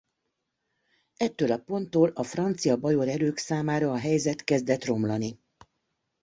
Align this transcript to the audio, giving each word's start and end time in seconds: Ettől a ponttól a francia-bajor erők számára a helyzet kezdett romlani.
Ettől 1.17 1.51
a 1.51 1.57
ponttól 1.57 2.09
a 2.09 2.23
francia-bajor 2.23 3.07
erők 3.07 3.37
számára 3.37 3.91
a 3.91 3.97
helyzet 3.97 4.43
kezdett 4.43 4.85
romlani. 4.85 5.39